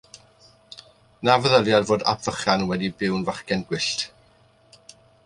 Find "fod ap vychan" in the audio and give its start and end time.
1.89-2.65